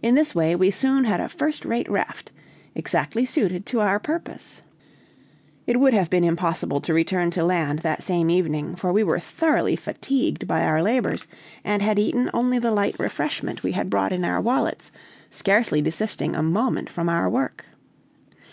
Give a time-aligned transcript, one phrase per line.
[0.00, 2.30] In this way we soon had a first rate raft,
[2.76, 4.62] exactly suited to our purpose.
[5.66, 9.18] It would have been impossible to return to land that same evening, for we were
[9.18, 11.26] thoroughly fatigued by our labors,
[11.64, 14.92] and had eaten only the light refreshment we had brought in our wallets,
[15.30, 17.64] scarcely desisting a moment from our work.